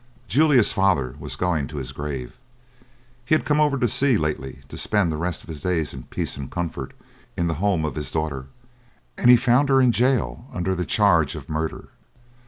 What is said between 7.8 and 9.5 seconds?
of his daughter, and he